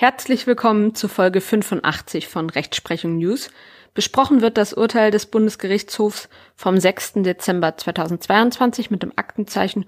[0.00, 3.50] Herzlich willkommen zu Folge 85 von Rechtsprechung News.
[3.94, 7.14] Besprochen wird das Urteil des Bundesgerichtshofs vom 6.
[7.24, 9.86] Dezember 2022 mit dem Aktenzeichen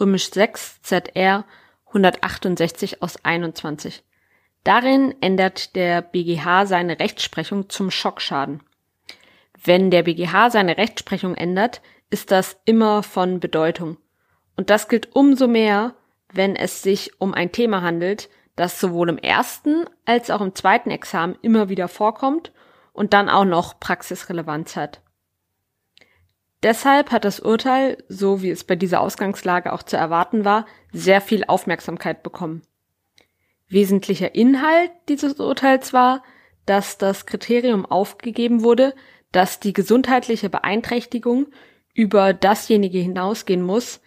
[0.00, 1.44] römisch 6 ZR
[1.86, 4.02] 168 aus 21.
[4.64, 8.64] Darin ändert der BGH seine Rechtsprechung zum Schockschaden.
[9.62, 13.96] Wenn der BGH seine Rechtsprechung ändert, ist das immer von Bedeutung.
[14.56, 15.94] Und das gilt umso mehr,
[16.32, 20.90] wenn es sich um ein Thema handelt, das sowohl im ersten als auch im zweiten
[20.90, 22.52] Examen immer wieder vorkommt
[22.92, 25.00] und dann auch noch Praxisrelevanz hat.
[26.62, 31.20] Deshalb hat das Urteil, so wie es bei dieser Ausgangslage auch zu erwarten war, sehr
[31.20, 32.62] viel Aufmerksamkeit bekommen.
[33.68, 36.22] Wesentlicher Inhalt dieses Urteils war,
[36.66, 38.94] dass das Kriterium aufgegeben wurde,
[39.32, 41.46] dass die gesundheitliche Beeinträchtigung
[41.94, 44.00] über dasjenige hinausgehen muss,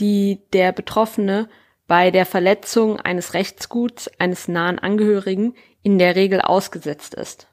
[0.00, 1.48] die der Betroffene
[1.88, 7.48] bei der Verletzung eines Rechtsguts eines nahen Angehörigen in der Regel ausgesetzt ist.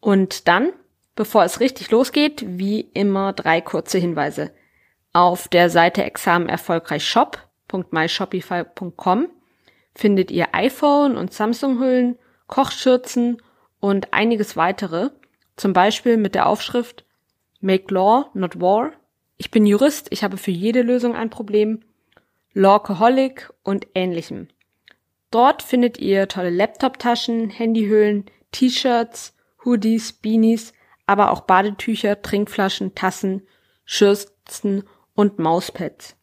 [0.00, 0.72] Und dann,
[1.14, 4.54] bevor es richtig losgeht, wie immer drei kurze Hinweise.
[5.12, 9.28] Auf der Seite Examen erfolgreich shop.myshopify.com
[9.94, 12.16] findet ihr iPhone und Samsung-Hüllen,
[12.46, 13.42] Kochschürzen
[13.80, 15.10] und einiges weitere,
[15.56, 17.04] zum Beispiel mit der Aufschrift
[17.60, 18.92] Make Law, not War.
[19.36, 21.82] Ich bin Jurist, ich habe für jede Lösung ein Problem
[22.54, 24.48] Lawcoholic und ähnlichem.
[25.30, 30.74] Dort findet ihr tolle Laptop-Taschen, Handyhüllen, T-Shirts, Hoodies, Beanies,
[31.06, 33.46] aber auch Badetücher, Trinkflaschen, Tassen,
[33.84, 36.16] Schürzen und Mauspads.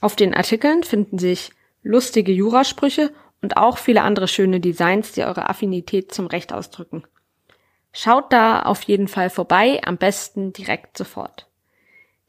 [0.00, 1.50] Auf den Artikeln finden sich
[1.82, 7.04] lustige Jurasprüche und auch viele andere schöne Designs, die eure Affinität zum Recht ausdrücken.
[7.92, 11.48] Schaut da auf jeden Fall vorbei, am besten direkt sofort.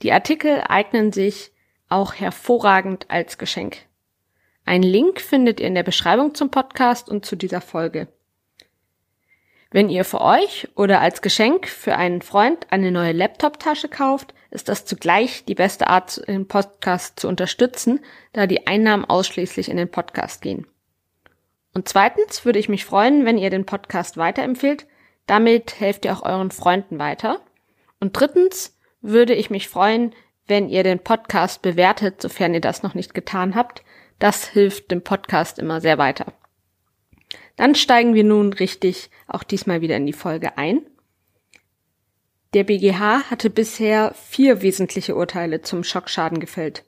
[0.01, 1.51] Die Artikel eignen sich
[1.89, 3.77] auch hervorragend als Geschenk.
[4.65, 8.07] Ein Link findet ihr in der Beschreibung zum Podcast und zu dieser Folge.
[9.71, 14.69] Wenn ihr für euch oder als Geschenk für einen Freund eine neue Laptop-Tasche kauft, ist
[14.69, 17.99] das zugleich die beste Art, den Podcast zu unterstützen,
[18.33, 20.67] da die Einnahmen ausschließlich in den Podcast gehen.
[21.73, 24.87] Und zweitens würde ich mich freuen, wenn ihr den Podcast weiterempfehlt.
[25.27, 27.41] Damit helft ihr auch euren Freunden weiter.
[27.99, 30.15] Und drittens würde ich mich freuen,
[30.47, 33.83] wenn ihr den Podcast bewertet, sofern ihr das noch nicht getan habt.
[34.19, 36.33] Das hilft dem Podcast immer sehr weiter.
[37.55, 40.81] Dann steigen wir nun richtig auch diesmal wieder in die Folge ein.
[42.53, 46.85] Der BGH hatte bisher vier wesentliche Urteile zum Schockschaden gefällt.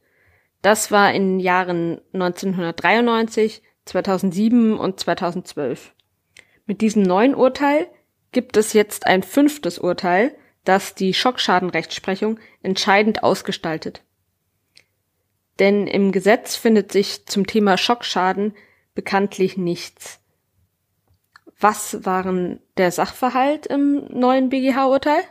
[0.61, 5.93] Das war in den Jahren 1993, 2007 und 2012.
[6.65, 7.87] Mit diesem neuen Urteil
[8.31, 14.03] gibt es jetzt ein fünftes Urteil, das die Schockschadenrechtsprechung entscheidend ausgestaltet.
[15.59, 18.55] Denn im Gesetz findet sich zum Thema Schockschaden
[18.95, 20.19] bekanntlich nichts.
[21.59, 25.21] Was waren der Sachverhalt im neuen BGH-Urteil?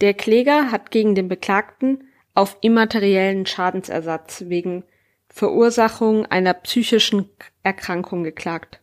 [0.00, 4.84] Der Kläger hat gegen den Beklagten auf immateriellen Schadensersatz wegen
[5.28, 7.28] Verursachung einer psychischen
[7.62, 8.80] Erkrankung geklagt.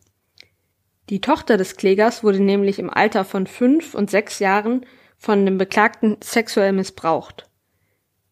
[1.08, 4.84] Die Tochter des Klägers wurde nämlich im Alter von fünf und sechs Jahren
[5.16, 7.48] von dem Beklagten sexuell missbraucht.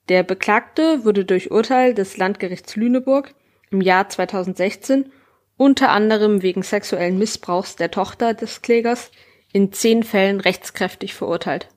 [0.09, 3.35] Der Beklagte wurde durch Urteil des Landgerichts Lüneburg
[3.71, 5.11] im Jahr 2016
[5.57, 9.11] unter anderem wegen sexuellen Missbrauchs der Tochter des Klägers
[9.53, 11.69] in zehn Fällen rechtskräftig verurteilt.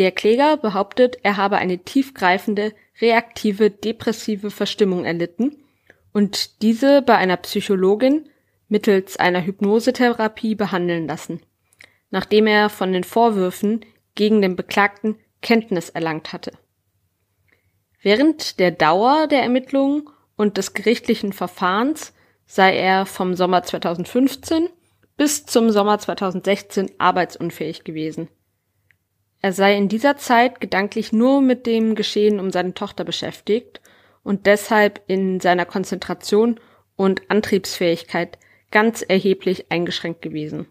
[0.00, 5.62] Der Kläger behauptet, er habe eine tiefgreifende, reaktive, depressive Verstimmung erlitten
[6.12, 8.29] und diese bei einer Psychologin
[8.70, 11.40] mittels einer Hypnosetherapie behandeln lassen
[12.10, 16.52] nachdem er von den Vorwürfen gegen den Beklagten Kenntnis erlangt hatte.
[18.02, 22.12] Während der Dauer der Ermittlungen und des gerichtlichen Verfahrens
[22.46, 24.68] sei er vom Sommer 2015
[25.16, 28.28] bis zum Sommer 2016 arbeitsunfähig gewesen.
[29.42, 33.80] Er sei in dieser Zeit gedanklich nur mit dem Geschehen um seine Tochter beschäftigt
[34.22, 36.58] und deshalb in seiner Konzentration
[36.96, 38.38] und Antriebsfähigkeit
[38.70, 40.66] ganz erheblich eingeschränkt gewesen.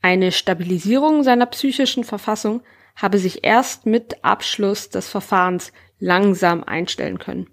[0.00, 2.62] Eine Stabilisierung seiner psychischen Verfassung
[2.96, 7.48] habe sich erst mit Abschluss des Verfahrens langsam einstellen können.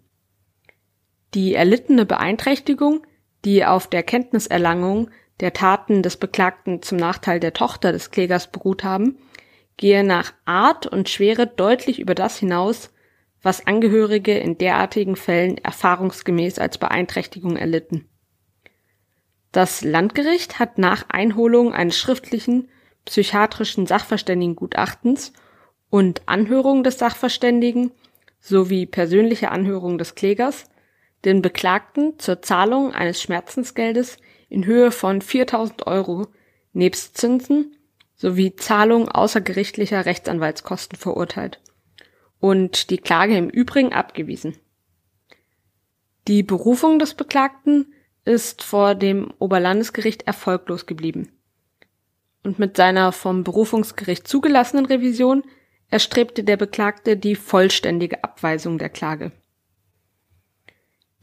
[1.33, 3.06] Die erlittene Beeinträchtigung,
[3.44, 5.09] die auf der Kenntniserlangung
[5.39, 9.17] der Taten des Beklagten zum Nachteil der Tochter des Klägers beruht haben,
[9.77, 12.91] gehe nach Art und Schwere deutlich über das hinaus,
[13.41, 18.07] was Angehörige in derartigen Fällen erfahrungsgemäß als Beeinträchtigung erlitten.
[19.55, 22.67] Das Landgericht hat nach Einholung eines schriftlichen
[23.05, 25.31] psychiatrischen Sachverständigengutachtens
[25.89, 27.93] und Anhörung des Sachverständigen
[28.41, 30.65] sowie persönliche Anhörung des Klägers
[31.23, 34.17] den Beklagten zur Zahlung eines Schmerzensgeldes
[34.49, 36.27] in Höhe von 4000 Euro
[36.73, 37.77] nebst Zinsen
[38.13, 41.61] sowie Zahlung außergerichtlicher Rechtsanwaltskosten verurteilt
[42.41, 44.57] und die Klage im Übrigen abgewiesen.
[46.27, 47.93] Die Berufung des Beklagten
[48.25, 51.31] ist vor dem Oberlandesgericht erfolglos geblieben.
[52.44, 55.44] Und mit seiner vom Berufungsgericht zugelassenen Revision
[55.89, 59.31] erstrebte der Beklagte die vollständige Abweisung der Klage.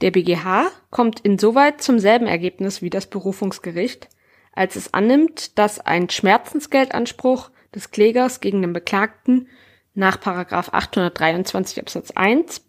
[0.01, 4.09] Der BGH kommt insoweit zum selben Ergebnis wie das Berufungsgericht,
[4.53, 9.49] als es annimmt, dass ein Schmerzensgeldanspruch des Klägers gegen den Beklagten
[9.95, 12.65] nach 823 Absatz 1,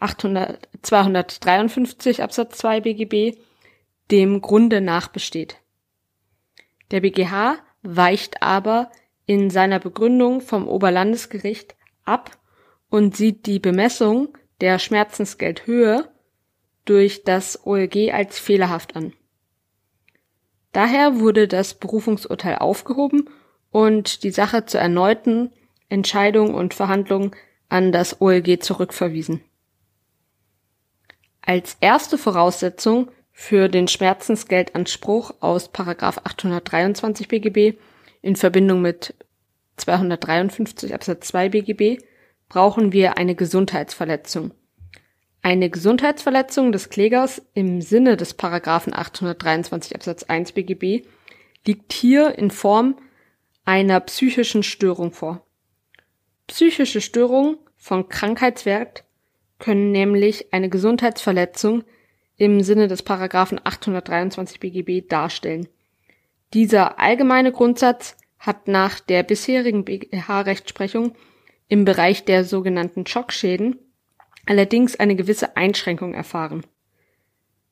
[0.00, 3.38] 800, 253 Absatz 2 BGB
[4.10, 5.56] dem Grunde nach besteht.
[6.90, 8.90] Der BGH weicht aber
[9.26, 12.38] in seiner Begründung vom Oberlandesgericht ab
[12.90, 16.08] und sieht die Bemessung der Schmerzensgeldhöhe
[16.84, 19.12] durch das OLG als fehlerhaft an.
[20.72, 23.28] Daher wurde das Berufungsurteil aufgehoben
[23.70, 25.52] und die Sache zur erneuten
[25.88, 27.34] Entscheidung und Verhandlung
[27.68, 29.42] an das OLG zurückverwiesen.
[31.42, 37.78] Als erste Voraussetzung für den Schmerzensgeldanspruch aus 823 BGB
[38.20, 39.14] in Verbindung mit
[39.76, 42.02] 253 Absatz 2 BGB
[42.48, 44.50] brauchen wir eine Gesundheitsverletzung.
[45.40, 51.06] Eine Gesundheitsverletzung des Klägers im Sinne des Paragraphen 823 Absatz 1 BGB
[51.64, 52.96] liegt hier in Form
[53.64, 55.46] einer psychischen Störung vor.
[56.48, 59.04] Psychische Störungen von Krankheitswert
[59.60, 61.84] können nämlich eine Gesundheitsverletzung
[62.38, 65.68] im Sinne des Paragraphen 823 BGB darstellen.
[66.54, 71.14] Dieser allgemeine Grundsatz hat nach der bisherigen BGH-Rechtsprechung
[71.68, 73.78] im Bereich der sogenannten Schockschäden
[74.46, 76.64] allerdings eine gewisse Einschränkung erfahren.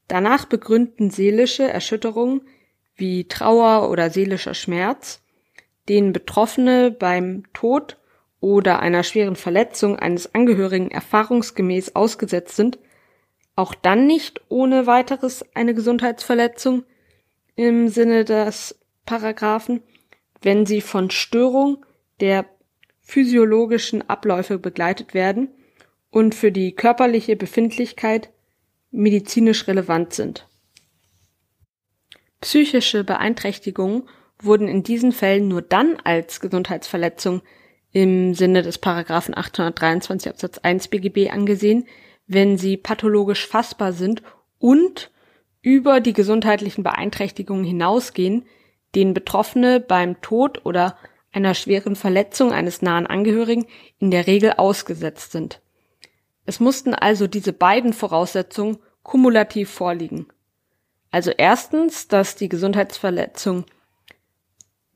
[0.08, 2.42] Danach begründen seelische Erschütterungen
[2.96, 5.22] wie Trauer oder seelischer Schmerz,
[5.88, 7.98] denen Betroffene beim Tod
[8.40, 12.78] oder einer schweren Verletzung eines Angehörigen erfahrungsgemäß ausgesetzt sind,
[13.56, 16.84] auch dann nicht ohne weiteres eine Gesundheitsverletzung
[17.56, 19.82] im Sinne des Paragraphen,
[20.42, 21.84] wenn sie von Störung
[22.20, 22.44] der
[23.00, 25.48] physiologischen Abläufe begleitet werden
[26.10, 28.30] und für die körperliche Befindlichkeit
[28.90, 30.48] medizinisch relevant sind.
[32.40, 34.08] Psychische Beeinträchtigungen
[34.40, 37.42] wurden in diesen Fällen nur dann als Gesundheitsverletzung
[37.92, 41.86] im Sinne des Paragraphen 823 Absatz 1 BGB angesehen,
[42.26, 44.22] wenn sie pathologisch fassbar sind
[44.58, 45.10] und
[45.62, 48.46] über die gesundheitlichen Beeinträchtigungen hinausgehen,
[48.94, 50.96] denen Betroffene beim Tod oder
[51.32, 53.66] einer schweren Verletzung eines nahen Angehörigen
[53.98, 55.60] in der Regel ausgesetzt sind.
[56.46, 60.26] Es mussten also diese beiden Voraussetzungen kumulativ vorliegen.
[61.10, 63.64] Also erstens, dass die Gesundheitsverletzung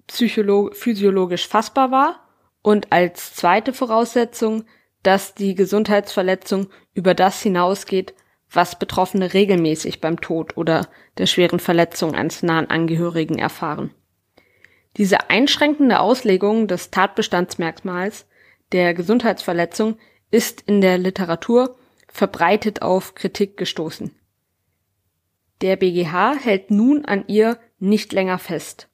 [0.08, 2.28] physiologisch fassbar war
[2.62, 4.64] und als zweite Voraussetzung,
[5.02, 8.14] dass die Gesundheitsverletzung über das hinausgeht,
[8.50, 10.88] was Betroffene regelmäßig beim Tod oder
[11.18, 13.94] der schweren Verletzung eines nahen Angehörigen erfahren.
[14.96, 18.26] Diese einschränkende Auslegung des Tatbestandsmerkmals
[18.72, 19.98] der Gesundheitsverletzung
[20.30, 21.76] ist in der Literatur
[22.08, 24.14] verbreitet auf Kritik gestoßen.
[25.60, 28.88] Der BGH hält nun an ihr nicht länger fest.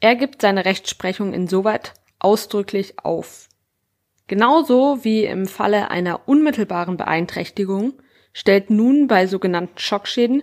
[0.00, 3.48] Er gibt seine Rechtsprechung insoweit ausdrücklich auf.
[4.26, 7.94] Genauso wie im Falle einer unmittelbaren Beeinträchtigung
[8.32, 10.42] stellt nun bei sogenannten Schockschäden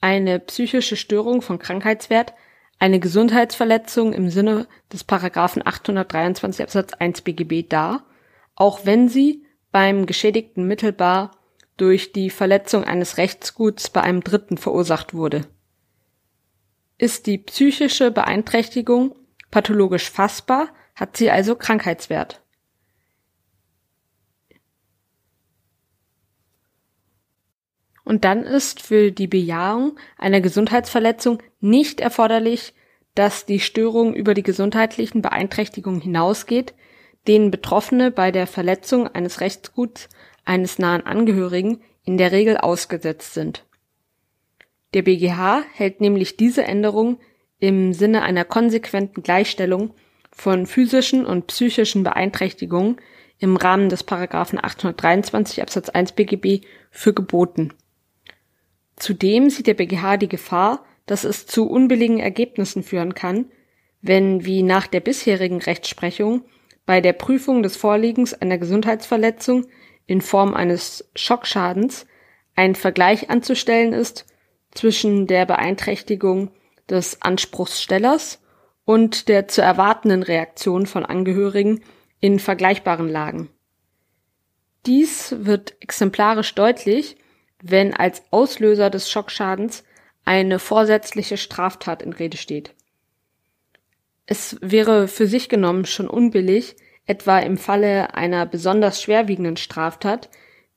[0.00, 2.34] eine psychische Störung von Krankheitswert
[2.78, 8.04] eine Gesundheitsverletzung im Sinne des Paragraphen 823 Absatz 1 BGB dar,
[8.54, 11.32] auch wenn sie beim Geschädigten mittelbar
[11.76, 15.46] durch die Verletzung eines Rechtsguts bei einem Dritten verursacht wurde.
[16.98, 19.14] Ist die psychische Beeinträchtigung
[19.50, 22.42] pathologisch fassbar, hat sie also Krankheitswert.
[28.08, 32.72] Und dann ist für die Bejahung einer Gesundheitsverletzung nicht erforderlich,
[33.14, 36.72] dass die Störung über die gesundheitlichen Beeinträchtigungen hinausgeht,
[37.26, 40.08] denen Betroffene bei der Verletzung eines Rechtsguts
[40.46, 43.66] eines nahen Angehörigen in der Regel ausgesetzt sind.
[44.94, 47.20] Der BGH hält nämlich diese Änderung
[47.58, 49.92] im Sinne einer konsequenten Gleichstellung
[50.32, 52.96] von physischen und psychischen Beeinträchtigungen
[53.38, 57.74] im Rahmen des Paragraphen 823 Absatz 1 BGB für geboten.
[58.98, 63.46] Zudem sieht der BGH die Gefahr, dass es zu unbilligen Ergebnissen führen kann,
[64.00, 66.44] wenn wie nach der bisherigen Rechtsprechung
[66.86, 69.66] bei der Prüfung des Vorliegens einer Gesundheitsverletzung
[70.06, 72.06] in Form eines Schockschadens
[72.54, 74.26] ein Vergleich anzustellen ist
[74.72, 76.50] zwischen der Beeinträchtigung
[76.88, 78.40] des Anspruchsstellers
[78.84, 81.82] und der zu erwartenden Reaktion von Angehörigen
[82.20, 83.50] in vergleichbaren Lagen.
[84.86, 87.16] Dies wird exemplarisch deutlich,
[87.62, 89.84] wenn als Auslöser des Schockschadens
[90.24, 92.74] eine vorsätzliche Straftat in Rede steht.
[94.26, 100.28] Es wäre für sich genommen schon unbillig, etwa im Falle einer besonders schwerwiegenden Straftat,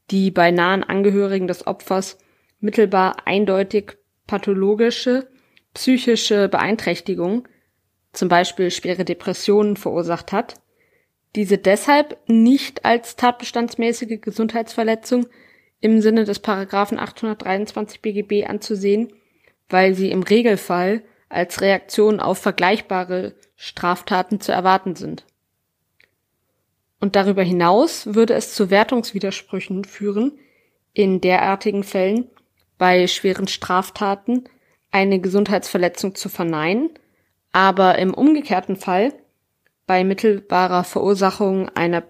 [0.10, 2.18] die bei nahen Angehörigen des Opfers
[2.62, 3.98] mittelbar eindeutig
[4.28, 5.28] pathologische,
[5.74, 7.48] psychische Beeinträchtigung,
[8.14, 10.56] zum Beispiel schwere Depressionen verursacht hat,
[11.36, 15.28] diese deshalb nicht als tatbestandsmäßige Gesundheitsverletzung
[15.82, 19.12] im Sinne des Paragraphen 823 BGB anzusehen,
[19.70, 25.26] weil sie im Regelfall als Reaktion auf vergleichbare Straftaten zu erwarten sind.
[27.00, 30.40] Und darüber hinaus würde es zu Wertungswidersprüchen führen,
[30.94, 32.30] in derartigen Fällen
[32.78, 34.44] bei schweren Straftaten
[34.92, 36.92] eine Gesundheitsverletzung zu verneinen,
[37.52, 39.14] aber im umgekehrten Fall
[39.88, 42.04] bei mittelbarer Verursachung einer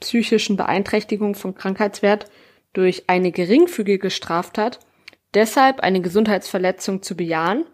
[0.00, 2.30] psychischen Beeinträchtigung von Krankheitswert
[2.78, 4.78] durch eine geringfügige Straftat
[5.34, 7.64] deshalb eine Gesundheitsverletzung zu bejahen,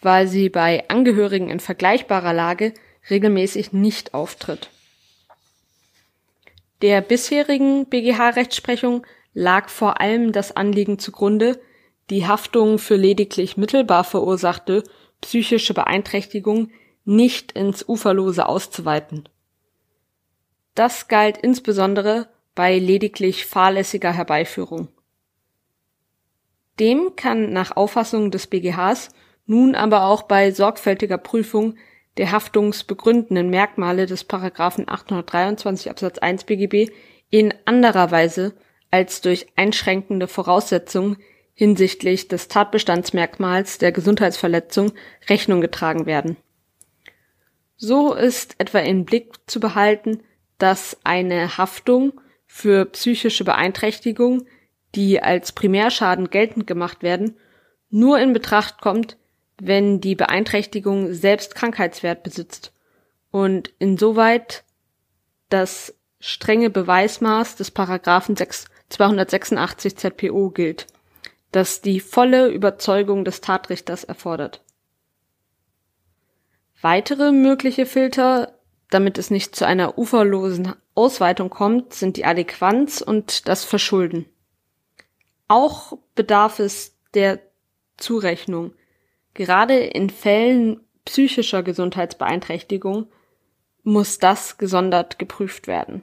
[0.00, 2.72] weil sie bei Angehörigen in vergleichbarer Lage
[3.10, 4.70] regelmäßig nicht auftritt.
[6.82, 11.60] Der bisherigen BGH-Rechtsprechung lag vor allem das Anliegen zugrunde,
[12.08, 14.84] die Haftung für lediglich mittelbar verursachte
[15.20, 16.70] psychische Beeinträchtigung
[17.04, 19.28] nicht ins Uferlose auszuweiten.
[20.76, 24.88] Das galt insbesondere bei lediglich fahrlässiger Herbeiführung.
[26.80, 29.10] Dem kann nach Auffassung des BGHs
[29.46, 31.76] nun aber auch bei sorgfältiger Prüfung
[32.16, 36.90] der haftungsbegründenden Merkmale des Paragraphen 823 Absatz 1 BGB
[37.30, 38.54] in anderer Weise
[38.90, 41.16] als durch einschränkende Voraussetzungen
[41.54, 44.92] hinsichtlich des Tatbestandsmerkmals der Gesundheitsverletzung
[45.28, 46.36] Rechnung getragen werden.
[47.76, 50.22] So ist etwa in Blick zu behalten,
[50.58, 52.20] dass eine Haftung
[52.56, 54.46] für psychische Beeinträchtigung,
[54.94, 57.36] die als Primärschaden geltend gemacht werden,
[57.90, 59.16] nur in Betracht kommt,
[59.60, 62.72] wenn die Beeinträchtigung selbst Krankheitswert besitzt
[63.32, 64.62] und insoweit
[65.48, 70.86] das strenge Beweismaß des Paragraphen 286 ZPO gilt,
[71.50, 74.62] das die volle Überzeugung des Tatrichters erfordert.
[76.80, 78.56] Weitere mögliche Filter,
[78.90, 84.26] damit es nicht zu einer uferlosen Ausweitung kommt, sind die Adäquanz und das Verschulden.
[85.48, 87.40] Auch bedarf es der
[87.96, 88.72] Zurechnung.
[89.34, 93.08] Gerade in Fällen psychischer Gesundheitsbeeinträchtigung
[93.82, 96.02] muss das gesondert geprüft werden.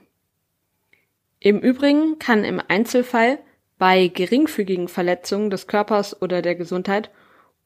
[1.39, 3.39] Im Übrigen kann im Einzelfall
[3.79, 7.09] bei geringfügigen Verletzungen des Körpers oder der Gesundheit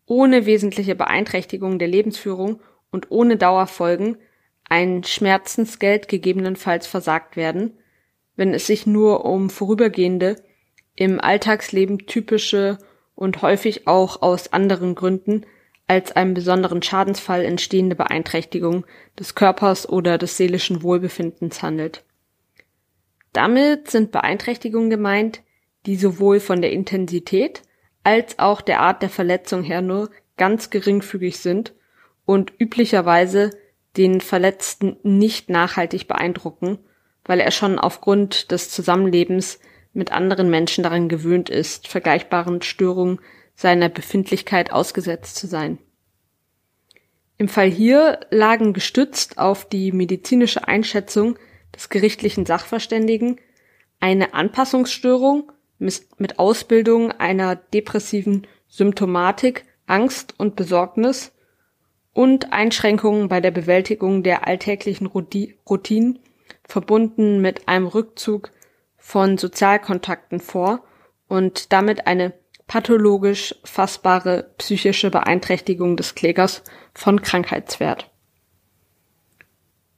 [0.05, 4.17] ohne wesentliche Beeinträchtigung der Lebensführung und ohne Dauerfolgen
[4.69, 7.77] ein Schmerzensgeld gegebenenfalls versagt werden,
[8.35, 10.35] wenn es sich nur um vorübergehende,
[10.95, 12.77] im Alltagsleben typische
[13.15, 15.45] und häufig auch aus anderen Gründen
[15.87, 18.85] als einem besonderen Schadensfall entstehende Beeinträchtigung
[19.19, 22.03] des Körpers oder des seelischen Wohlbefindens handelt.
[23.33, 25.41] Damit sind Beeinträchtigungen gemeint,
[25.85, 27.61] die sowohl von der Intensität
[28.03, 31.73] als auch der Art der Verletzung her nur ganz geringfügig sind
[32.25, 33.51] und üblicherweise
[33.97, 36.79] den Verletzten nicht nachhaltig beeindrucken,
[37.23, 39.59] weil er schon aufgrund des Zusammenlebens
[39.93, 43.19] mit anderen Menschen daran gewöhnt ist, vergleichbaren Störungen
[43.55, 45.79] seiner Befindlichkeit ausgesetzt zu sein.
[47.37, 51.37] Im Fall hier lagen gestützt auf die medizinische Einschätzung
[51.73, 53.39] des gerichtlichen Sachverständigen
[53.99, 61.33] eine Anpassungsstörung mit Ausbildung einer depressiven Symptomatik, Angst und Besorgnis
[62.15, 66.19] und Einschränkungen bei der Bewältigung der alltäglichen Routinen
[66.63, 68.51] verbunden mit einem Rückzug
[68.95, 70.85] von Sozialkontakten vor
[71.27, 72.33] und damit eine
[72.67, 78.09] pathologisch fassbare psychische Beeinträchtigung des Klägers von Krankheitswert.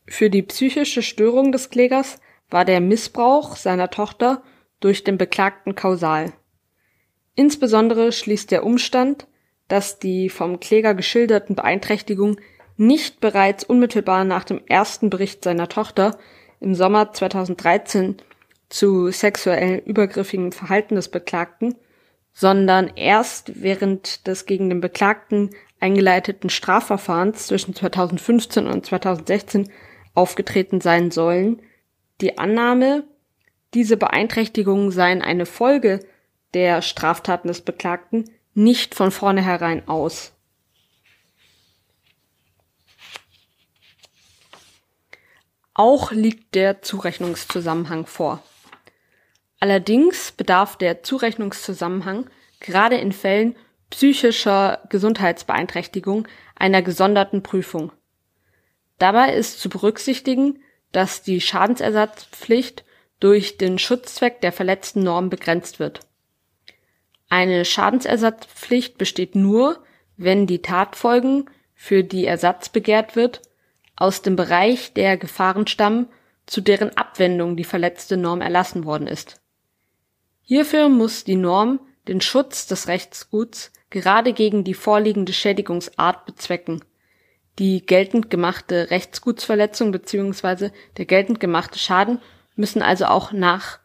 [0.07, 2.19] Für die psychische Störung des Klägers
[2.49, 4.41] war der Missbrauch seiner Tochter
[4.79, 6.33] durch den Beklagten kausal.
[7.35, 9.27] Insbesondere schließt der Umstand,
[9.67, 12.39] dass die vom Kläger geschilderten Beeinträchtigungen
[12.77, 16.17] nicht bereits unmittelbar nach dem ersten Bericht seiner Tochter
[16.59, 18.17] im Sommer 2013
[18.69, 21.75] zu sexuell übergriffigem Verhalten des Beklagten,
[22.33, 29.71] sondern erst während des gegen den Beklagten eingeleiteten Strafverfahrens zwischen 2015 und 2016
[30.13, 31.61] aufgetreten sein sollen,
[32.21, 33.03] die Annahme,
[33.73, 35.99] diese Beeinträchtigungen seien eine Folge
[36.53, 38.25] der Straftaten des Beklagten
[38.57, 40.33] nicht von vornherein aus.
[45.75, 48.41] Auch liegt der Zurechnungszusammenhang vor.
[49.59, 53.55] Allerdings bedarf der Zurechnungszusammenhang gerade in Fällen
[53.91, 57.91] psychischer Gesundheitsbeeinträchtigung einer gesonderten Prüfung.
[58.97, 62.85] Dabei ist zu berücksichtigen, dass die Schadensersatzpflicht
[63.19, 66.06] durch den Schutzzweck der verletzten Norm begrenzt wird.
[67.29, 69.83] Eine Schadensersatzpflicht besteht nur,
[70.15, 73.41] wenn die Tatfolgen, für die Ersatz begehrt wird,
[73.95, 76.07] aus dem Bereich der Gefahren stammen,
[76.47, 79.39] zu deren Abwendung die verletzte Norm erlassen worden ist.
[80.41, 86.83] Hierfür muss die Norm den Schutz des Rechtsguts gerade gegen die vorliegende Schädigungsart bezwecken.
[87.59, 90.69] Die geltend gemachte Rechtsgutsverletzung bzw.
[90.97, 92.21] der geltend gemachte Schaden
[92.55, 93.79] müssen also auch nach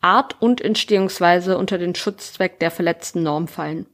[0.00, 3.86] Art und Entstehungsweise unter den Schutzzweck der verletzten Norm fallen.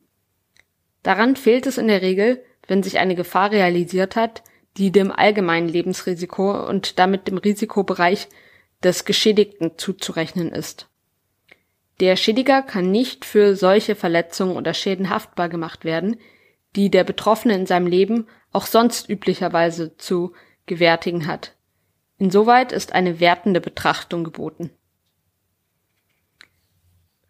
[1.02, 4.42] Daran fehlt es in der Regel, wenn sich eine Gefahr realisiert hat,
[4.76, 8.28] die dem allgemeinen Lebensrisiko und damit dem Risikobereich
[8.82, 10.88] des Geschädigten zuzurechnen ist.
[12.00, 16.16] Der Schädiger kann nicht für solche Verletzungen oder Schäden haftbar gemacht werden,
[16.74, 20.34] die der Betroffene in seinem Leben auch sonst üblicherweise zu
[20.66, 21.54] gewärtigen hat.
[22.18, 24.70] Insoweit ist eine wertende Betrachtung geboten.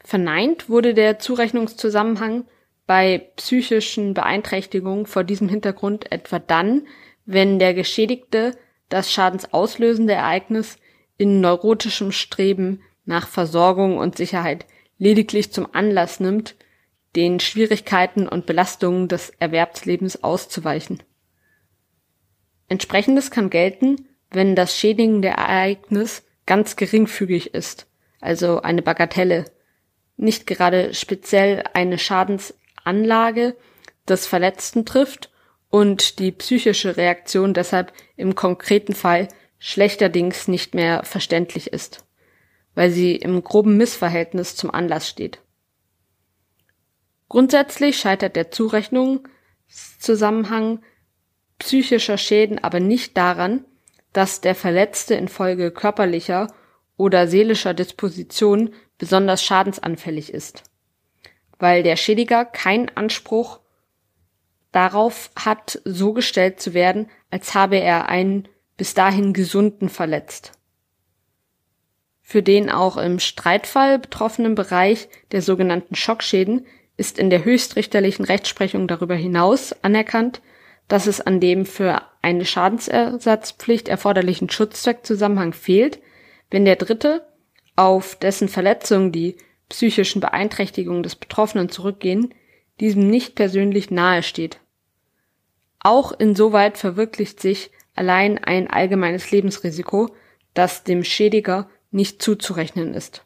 [0.07, 2.45] Verneint wurde der Zurechnungszusammenhang
[2.87, 6.87] bei psychischen Beeinträchtigungen vor diesem Hintergrund etwa dann,
[7.25, 8.53] wenn der Geschädigte
[8.89, 10.79] das schadensauslösende Ereignis
[11.19, 16.55] in neurotischem Streben nach Versorgung und Sicherheit lediglich zum Anlass nimmt,
[17.17, 21.03] den Schwierigkeiten und Belastungen des Erwerbslebens auszuweichen.
[22.69, 27.89] Entsprechendes kann gelten, wenn das schädigende Ereignis ganz geringfügig ist,
[28.21, 29.47] also eine Bagatelle,
[30.17, 33.57] nicht gerade speziell eine Schadensanlage
[34.09, 35.31] des Verletzten trifft
[35.69, 42.05] und die psychische Reaktion deshalb im konkreten Fall schlechterdings nicht mehr verständlich ist,
[42.75, 45.41] weil sie im groben Missverhältnis zum Anlass steht.
[47.29, 50.81] Grundsätzlich scheitert der Zurechnungszusammenhang
[51.59, 53.65] psychischer Schäden aber nicht daran,
[54.13, 56.47] dass der Verletzte infolge körperlicher
[56.97, 60.63] oder seelischer Disposition besonders schadensanfällig ist,
[61.59, 63.61] weil der Schädiger keinen Anspruch
[64.73, 70.53] darauf hat, so gestellt zu werden, als habe er einen bis dahin gesunden verletzt.
[72.21, 78.89] Für den auch im Streitfall betroffenen Bereich der sogenannten Schockschäden ist in der höchstrichterlichen Rechtsprechung
[78.89, 80.43] darüber hinaus anerkannt,
[80.89, 86.01] dass es an dem für eine Schadensersatzpflicht erforderlichen Schutzzweckzusammenhang fehlt,
[86.51, 87.27] wenn der Dritte,
[87.77, 89.37] auf dessen Verletzung die
[89.69, 92.35] psychischen Beeinträchtigungen des Betroffenen zurückgehen,
[92.81, 94.61] diesem nicht persönlich nahe steht.
[95.81, 100.15] Auch insoweit verwirklicht sich allein ein allgemeines Lebensrisiko,
[100.55, 103.25] das dem Schädiger nicht zuzurechnen ist.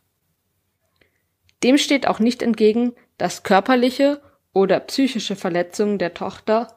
[1.62, 4.20] Dem steht auch nicht entgegen, dass körperliche
[4.52, 6.76] oder psychische Verletzungen der Tochter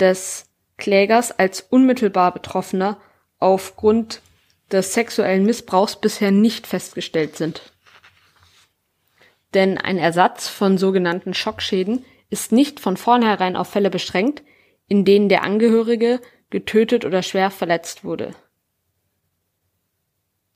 [0.00, 3.00] des Klägers als unmittelbar Betroffener
[3.38, 4.22] aufgrund
[4.70, 7.72] des sexuellen Missbrauchs bisher nicht festgestellt sind.
[9.54, 14.42] Denn ein Ersatz von sogenannten Schockschäden ist nicht von vornherein auf Fälle beschränkt,
[14.86, 18.32] in denen der Angehörige getötet oder schwer verletzt wurde.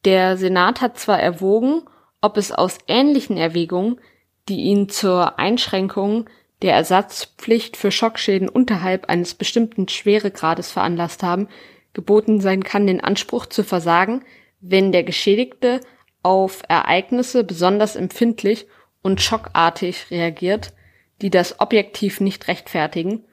[0.05, 1.83] Der Senat hat zwar erwogen,
[2.21, 4.01] ob es aus ähnlichen Erwägungen,
[4.49, 6.29] die ihn zur Einschränkung
[6.63, 11.49] der Ersatzpflicht für Schockschäden unterhalb eines bestimmten Schweregrades veranlasst haben,
[11.93, 14.25] geboten sein kann, den Anspruch zu versagen,
[14.61, 15.81] wenn der Geschädigte
[16.23, 18.67] auf Ereignisse besonders empfindlich
[19.03, 20.73] und schockartig reagiert,
[21.21, 23.25] die das objektiv nicht rechtfertigen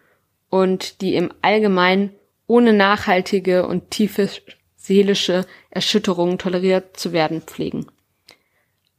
[0.49, 2.15] und die im Allgemeinen
[2.47, 4.29] ohne nachhaltige und tiefe
[4.75, 7.85] seelische Erschütterung toleriert zu werden pflegen.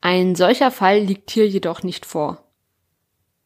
[0.00, 2.44] Ein solcher Fall liegt hier jedoch nicht vor.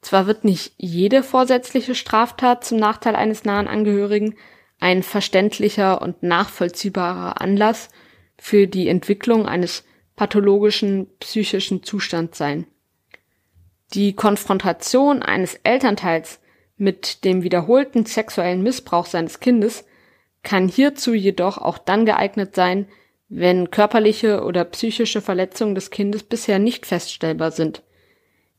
[0.03, 4.35] Zwar wird nicht jede vorsätzliche Straftat zum Nachteil eines nahen Angehörigen
[4.81, 7.89] ein verständlicher und nachvollziehbarer Anlass
[8.37, 9.85] für die Entwicklung eines
[10.17, 12.67] pathologischen psychischen Zustands sein.
[13.95, 16.41] Die Konfrontation eines Elternteils
[16.77, 19.85] mit dem wiederholten sexuellen Missbrauch seines Kindes
[20.43, 22.87] kann hierzu jedoch auch dann geeignet sein,
[23.29, 27.83] wenn körperliche oder psychische Verletzungen des Kindes bisher nicht feststellbar sind.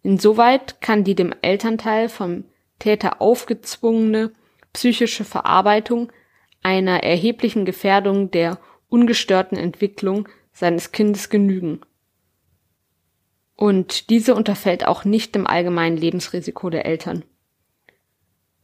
[0.01, 2.45] Insoweit kann die dem Elternteil vom
[2.79, 4.31] Täter aufgezwungene
[4.75, 6.11] psychische Verarbeitung
[6.61, 8.59] einer erheblichen Gefährdung der
[8.89, 11.81] ungestörten Entwicklung seines Kindes genügen.
[13.57, 17.23] und diese unterfällt auch nicht dem allgemeinen Lebensrisiko der Eltern.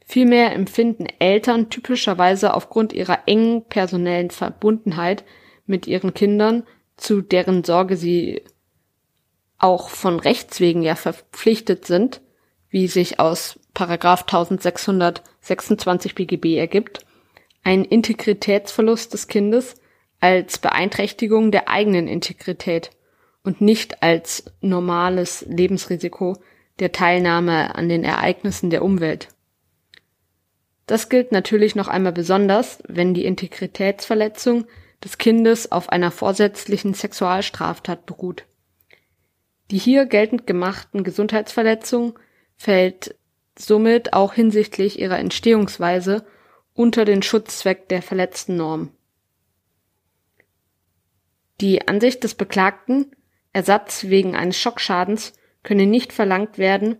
[0.04, 5.24] Vielmehr empfinden Eltern typischerweise aufgrund ihrer engen personellen Verbundenheit
[5.64, 6.64] mit ihren Kindern,
[6.98, 8.42] zu deren Sorge sie
[9.56, 12.20] auch von Rechts wegen ja verpflichtet sind,
[12.68, 17.06] wie sich aus Paragraph 1626 BGB ergibt,
[17.62, 19.76] einen Integritätsverlust des Kindes
[20.20, 22.90] als Beeinträchtigung der eigenen Integrität
[23.44, 26.36] und nicht als normales Lebensrisiko
[26.78, 29.28] der Teilnahme an den Ereignissen der Umwelt.
[30.86, 34.66] Das gilt natürlich noch einmal besonders, wenn die Integritätsverletzung
[35.02, 38.44] des Kindes auf einer vorsätzlichen Sexualstraftat beruht.
[39.70, 42.14] Die hier geltend gemachten Gesundheitsverletzungen
[42.56, 43.16] fällt
[43.58, 46.24] somit auch hinsichtlich ihrer Entstehungsweise
[46.74, 48.90] unter den Schutzzweck der verletzten Norm.
[51.60, 53.14] Die Ansicht des Beklagten,
[53.52, 56.96] Ersatz wegen eines Schockschadens könne nicht verlangt werden,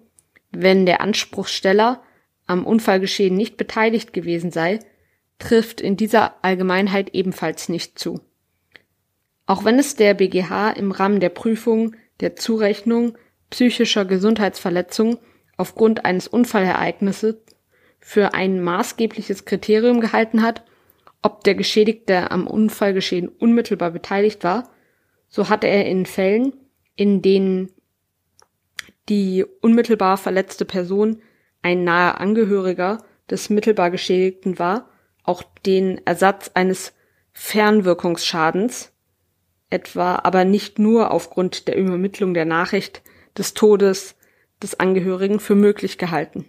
[0.51, 2.03] wenn der Anspruchsteller
[2.47, 4.79] am Unfallgeschehen nicht beteiligt gewesen sei,
[5.39, 8.21] trifft in dieser Allgemeinheit ebenfalls nicht zu.
[9.47, 13.17] Auch wenn es der BGH im Rahmen der Prüfung der Zurechnung
[13.51, 15.19] psychischer Gesundheitsverletzung
[15.63, 17.37] aufgrund eines Unfallereignisses
[18.01, 20.65] für ein maßgebliches Kriterium gehalten hat,
[21.23, 24.69] ob der Geschädigte am Unfallgeschehen unmittelbar beteiligt war,
[25.29, 26.53] so hatte er in Fällen,
[26.97, 27.71] in denen
[29.09, 31.23] die unmittelbar verletzte Person
[31.63, 34.89] ein naher Angehöriger des mittelbar Geschädigten war,
[35.23, 36.93] auch den Ersatz eines
[37.33, 38.91] Fernwirkungsschadens,
[39.71, 43.03] etwa aber nicht nur aufgrund der Übermittlung der Nachricht
[43.39, 44.17] des Todes
[44.63, 46.47] des Angehörigen für möglich gehalten.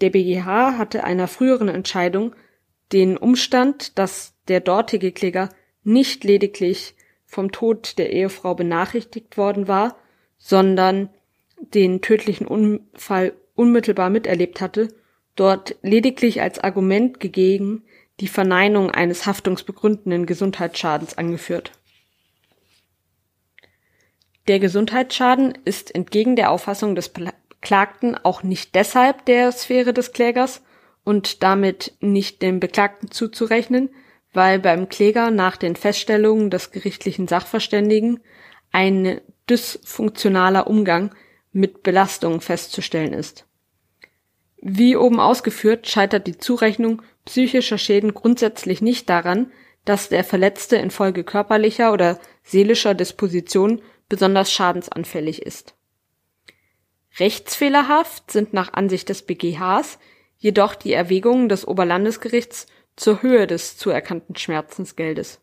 [0.00, 2.34] Der BGH hatte einer früheren Entscheidung
[2.92, 5.50] den Umstand, dass der dortige Kläger
[5.84, 6.94] nicht lediglich
[7.26, 9.96] vom Tod der Ehefrau benachrichtigt worden war,
[10.38, 11.10] sondern
[11.60, 14.88] den tödlichen Unfall unmittelbar miterlebt hatte,
[15.34, 17.84] dort lediglich als Argument gegeben
[18.20, 21.72] die Verneinung eines haftungsbegründenden Gesundheitsschadens angeführt.
[24.48, 30.62] Der Gesundheitsschaden ist entgegen der Auffassung des Beklagten auch nicht deshalb der Sphäre des Klägers
[31.04, 33.90] und damit nicht dem Beklagten zuzurechnen,
[34.32, 38.20] weil beim Kläger nach den Feststellungen des gerichtlichen Sachverständigen
[38.72, 41.14] ein dysfunktionaler Umgang
[41.52, 43.44] mit Belastungen festzustellen ist.
[44.62, 49.52] Wie oben ausgeführt, scheitert die Zurechnung psychischer Schäden grundsätzlich nicht daran,
[49.84, 55.74] dass der Verletzte infolge körperlicher oder seelischer Disposition besonders schadensanfällig ist.
[57.18, 59.98] Rechtsfehlerhaft sind nach Ansicht des BGHs
[60.38, 62.66] jedoch die Erwägungen des Oberlandesgerichts
[62.96, 65.40] zur Höhe des zuerkannten Schmerzensgeldes.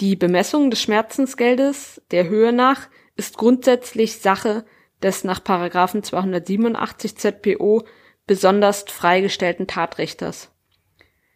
[0.00, 4.64] Die Bemessung des Schmerzensgeldes der Höhe nach ist grundsätzlich Sache
[5.02, 7.84] des nach 287 ZPO
[8.26, 10.50] besonders freigestellten Tatrichters.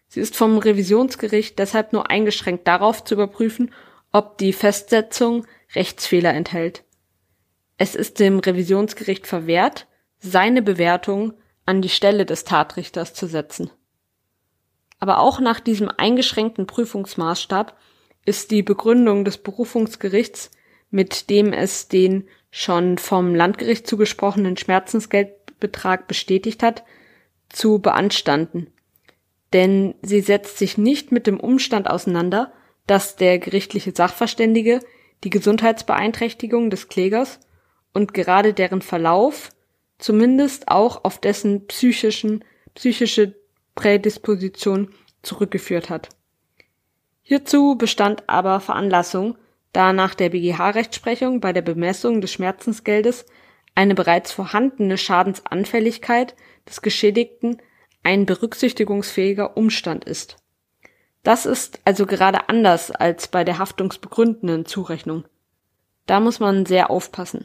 [0.09, 3.73] Sie ist vom Revisionsgericht deshalb nur eingeschränkt darauf zu überprüfen,
[4.17, 6.85] ob die Festsetzung Rechtsfehler enthält.
[7.77, 9.87] Es ist dem Revisionsgericht verwehrt,
[10.19, 11.35] seine Bewertung
[11.67, 13.71] an die Stelle des Tatrichters zu setzen.
[14.99, 17.77] Aber auch nach diesem eingeschränkten Prüfungsmaßstab
[18.25, 20.51] ist die Begründung des Berufungsgerichts,
[20.89, 26.85] mit dem es den schon vom Landgericht zugesprochenen Schmerzensgeldbetrag bestätigt hat,
[27.51, 28.69] zu beanstanden.
[29.53, 32.51] Denn sie setzt sich nicht mit dem Umstand auseinander,
[32.87, 34.81] dass der gerichtliche Sachverständige
[35.25, 37.41] die Gesundheitsbeeinträchtigung des Klägers
[37.93, 39.51] und gerade deren Verlauf
[39.99, 42.45] zumindest auch auf dessen psychischen,
[42.75, 43.35] psychische
[43.75, 46.11] Prädisposition zurückgeführt hat.
[47.23, 49.37] Hierzu bestand aber Veranlassung,
[49.73, 53.27] da nach der BGH-Rechtsprechung bei der Bemessung des Schmerzensgeldes
[53.75, 56.35] eine bereits vorhandene Schadensanfälligkeit
[56.69, 57.61] des Geschädigten
[58.03, 60.37] ein berücksichtigungsfähiger Umstand ist.
[61.27, 65.25] Das ist also gerade anders als bei der haftungsbegründenden Zurechnung.
[66.07, 67.45] Da muss man sehr aufpassen.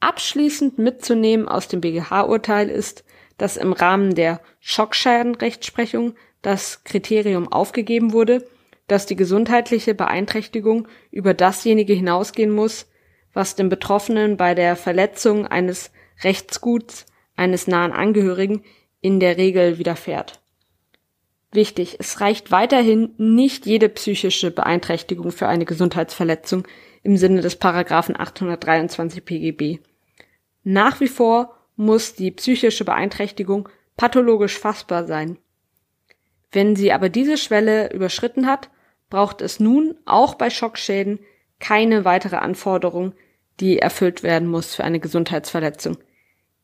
[0.00, 3.04] Abschließend mitzunehmen aus dem BGH-Urteil ist,
[3.38, 8.44] dass im Rahmen der Schockschadenrechtsprechung das Kriterium aufgegeben wurde,
[8.88, 12.90] dass die gesundheitliche Beeinträchtigung über dasjenige hinausgehen muss,
[13.32, 15.92] was dem Betroffenen bei der Verletzung eines
[16.24, 18.64] Rechtsguts eines nahen Angehörigen
[19.00, 20.41] in der Regel widerfährt.
[21.52, 26.66] Wichtig, es reicht weiterhin nicht jede psychische Beeinträchtigung für eine Gesundheitsverletzung
[27.02, 29.78] im Sinne des Paragraphen 823 PGB.
[30.64, 35.36] Nach wie vor muss die psychische Beeinträchtigung pathologisch fassbar sein.
[36.50, 38.70] Wenn sie aber diese Schwelle überschritten hat,
[39.10, 41.18] braucht es nun auch bei Schockschäden
[41.60, 43.12] keine weitere Anforderung,
[43.60, 45.98] die erfüllt werden muss für eine Gesundheitsverletzung.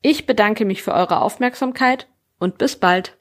[0.00, 3.18] Ich bedanke mich für eure Aufmerksamkeit und bis bald.